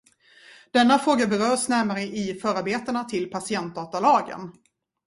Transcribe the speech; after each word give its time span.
Denna 0.71 0.99
fråga 0.99 1.27
berörs 1.27 1.67
närmare 1.69 2.01
i 2.01 2.39
förarbetena 2.41 3.03
till 3.03 3.31
patientdatalagen. 3.31 4.51